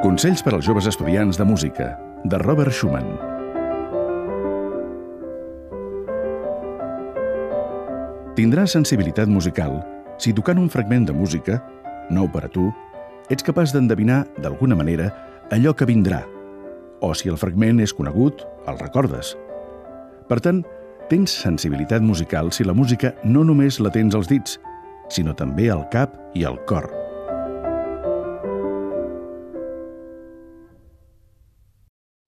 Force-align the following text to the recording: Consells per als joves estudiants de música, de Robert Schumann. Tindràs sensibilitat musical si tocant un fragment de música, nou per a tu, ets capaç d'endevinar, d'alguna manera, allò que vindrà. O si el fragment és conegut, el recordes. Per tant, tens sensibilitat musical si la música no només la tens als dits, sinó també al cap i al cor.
Consells 0.00 0.40
per 0.40 0.54
als 0.56 0.64
joves 0.64 0.86
estudiants 0.88 1.36
de 1.36 1.44
música, 1.44 1.90
de 2.24 2.38
Robert 2.40 2.72
Schumann. 2.72 3.04
Tindràs 8.32 8.72
sensibilitat 8.72 9.28
musical 9.28 9.76
si 10.16 10.32
tocant 10.32 10.56
un 10.62 10.70
fragment 10.72 11.04
de 11.04 11.12
música, 11.12 11.58
nou 12.08 12.30
per 12.32 12.46
a 12.46 12.48
tu, 12.48 12.70
ets 13.28 13.44
capaç 13.44 13.74
d'endevinar, 13.76 14.22
d'alguna 14.40 14.78
manera, 14.78 15.10
allò 15.52 15.76
que 15.76 15.84
vindrà. 15.84 16.22
O 17.04 17.12
si 17.12 17.28
el 17.28 17.36
fragment 17.36 17.84
és 17.84 17.92
conegut, 17.92 18.46
el 18.72 18.80
recordes. 18.80 19.34
Per 20.32 20.40
tant, 20.40 20.64
tens 21.12 21.36
sensibilitat 21.44 22.00
musical 22.00 22.48
si 22.56 22.64
la 22.64 22.72
música 22.72 23.12
no 23.20 23.44
només 23.44 23.82
la 23.84 23.92
tens 23.92 24.16
als 24.16 24.32
dits, 24.32 24.56
sinó 25.12 25.36
també 25.36 25.68
al 25.68 25.84
cap 25.92 26.16
i 26.32 26.48
al 26.48 26.56
cor. 26.64 26.88